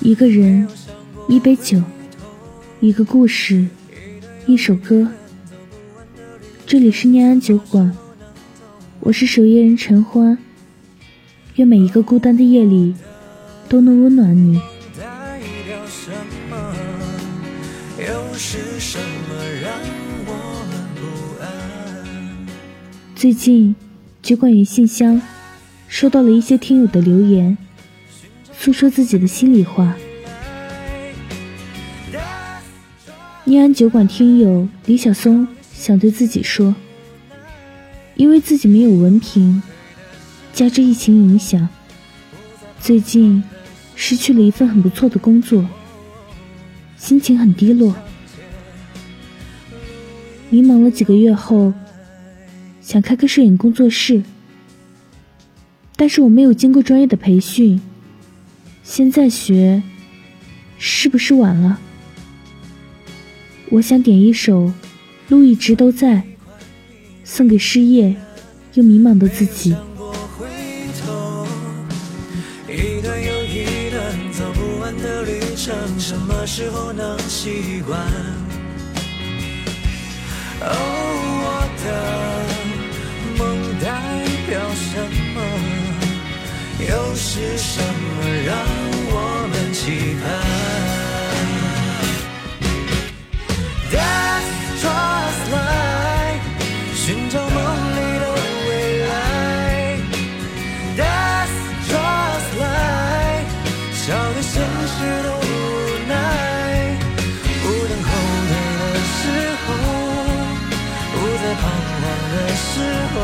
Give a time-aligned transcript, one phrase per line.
[0.00, 0.66] 一个人，
[1.28, 1.80] 一杯酒，
[2.80, 3.66] 一个故事，
[4.46, 5.06] 一首歌。
[6.66, 7.96] 这里是念安酒馆，
[9.00, 10.36] 我是守夜人陈欢。
[11.56, 12.94] 愿每一个孤单的夜里，
[13.68, 14.60] 都能温暖你。
[23.14, 23.76] 最近，
[24.22, 25.20] 酒馆与信箱
[25.90, 27.58] 收到了一些听友的留言。
[28.56, 29.94] 诉说自己的心里话。
[33.44, 36.74] 念安酒馆听友李小松想对自己说：
[38.14, 39.60] 因为自己没有文凭，
[40.52, 41.68] 加之疫情影响，
[42.78, 43.42] 最近
[43.96, 45.66] 失去了一份很不错的工作，
[46.96, 47.96] 心情很低落。
[50.50, 51.72] 迷茫了几个月后，
[52.80, 54.22] 想开个摄影工作室，
[56.00, 57.78] 但是我没有经过专业的培训。
[58.82, 59.82] 现在学，
[60.78, 61.78] 是不是晚了？
[63.68, 64.68] 我想点一首
[65.28, 66.14] 《路一直都在》，
[67.22, 68.16] 送给失业
[68.72, 69.76] 又迷茫的自己。
[75.98, 78.00] 什么时候能习惯？
[112.68, 112.72] 时
[113.12, 113.16] 候，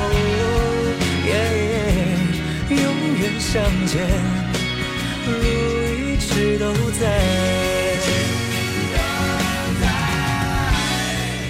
[2.71, 2.79] 永
[3.21, 3.53] 远相
[3.87, 3.95] 见。
[6.59, 7.05] 都在，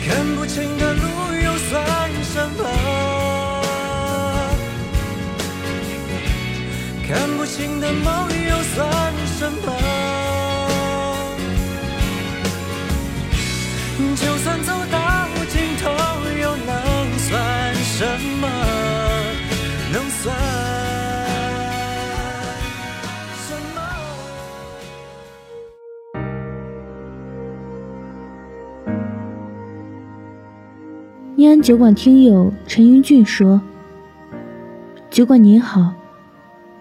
[0.04, 1.02] 看不清的路
[1.44, 1.74] 又算
[2.22, 2.60] 什么？
[7.06, 9.95] 看不清的梦又算什么？
[31.38, 33.60] 念安酒馆听友陈云俊说
[35.10, 35.92] ：“酒馆您好，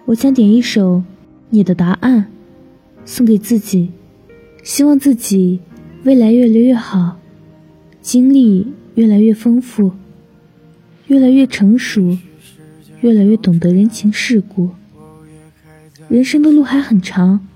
[0.06, 0.96] 我想点一首
[1.50, 2.20] 《你的答案》，
[3.04, 3.90] 送给自己，
[4.62, 5.60] 希望自己
[6.04, 7.18] 未来越来越好，
[8.00, 9.92] 经历越来越丰富，
[11.08, 12.16] 越来越成熟，
[13.02, 14.70] 越来越懂得人情世故。
[16.08, 17.46] 人生的路还很长，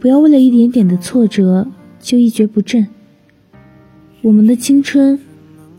[0.00, 1.68] 不要为了一点点的挫折
[2.00, 2.88] 就一蹶不振。
[4.22, 5.16] 我们的青春。”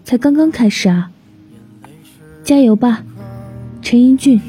[0.04, 1.10] 才刚刚开始啊！
[2.44, 3.04] 加油吧，
[3.82, 4.40] 陈英俊。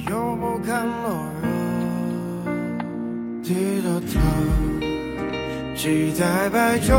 [3.42, 4.18] 低着头，
[5.76, 6.96] 期待白昼，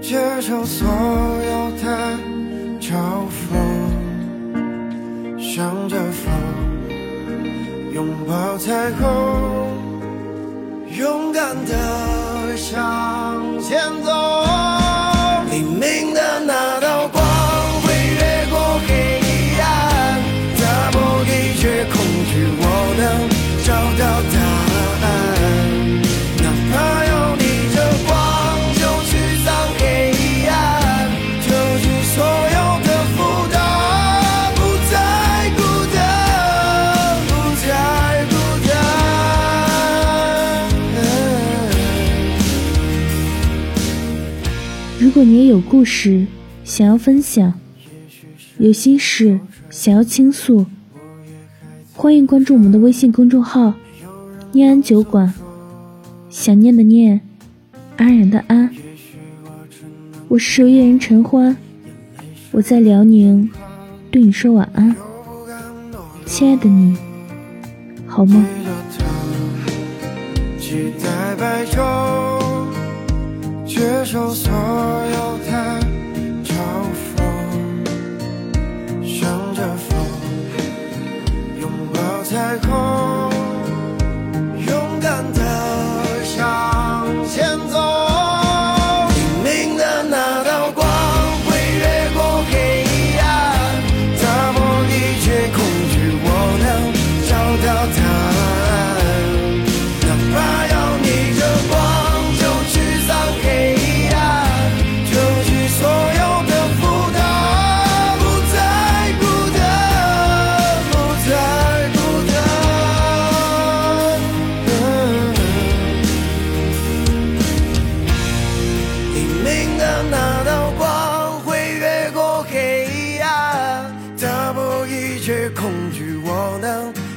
[0.00, 2.18] 接受所有的
[2.80, 3.54] 嘲讽，
[5.38, 6.32] 向着风，
[7.92, 9.04] 拥抱彩虹，
[10.98, 14.73] 勇敢的向前走。
[45.14, 46.26] 如果你也有故事
[46.64, 47.54] 想要分享，
[48.58, 49.38] 有心事
[49.70, 50.66] 想要倾诉，
[51.92, 53.74] 欢迎关注我们的微信公众号
[54.50, 55.32] “念安酒馆”。
[56.28, 57.20] 想念的念，
[57.96, 58.74] 安然的安。
[60.26, 61.56] 我是守夜人陈欢，
[62.50, 63.48] 我在辽宁，
[64.10, 64.96] 对你说晚安，
[66.26, 66.98] 亲爱的你，
[68.08, 68.44] 好梦。
[73.74, 75.53] 接受所有的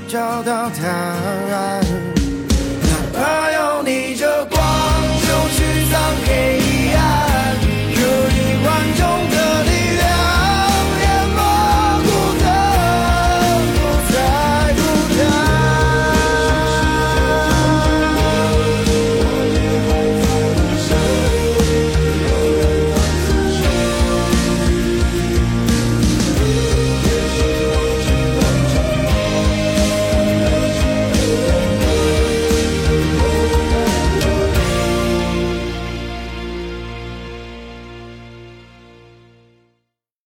[0.07, 1.96] 找到答案。